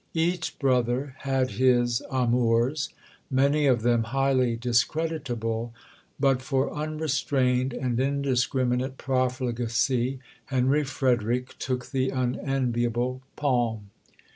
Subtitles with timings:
[0.15, 2.89] Each brother had his amours
[3.29, 5.75] many of them highly discreditable;
[6.19, 13.91] but for unrestrained and indiscriminate profligacy Henry Frederick took the unenviable palm.